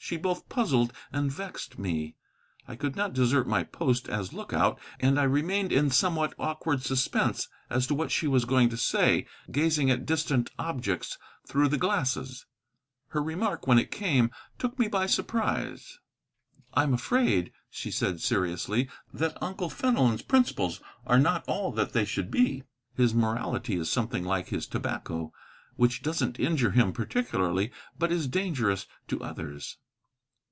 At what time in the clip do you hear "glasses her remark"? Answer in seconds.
11.76-13.66